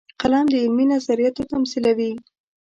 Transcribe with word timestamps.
قلم 0.21 0.45
د 0.51 0.53
علمي 0.63 0.85
نظریاتو 0.93 1.49
تمثیلوي 1.51 2.11